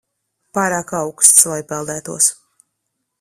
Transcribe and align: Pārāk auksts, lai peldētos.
Pārāk 0.57 0.93
auksts, 1.01 1.45
lai 1.51 1.59
peldētos. 1.73 2.31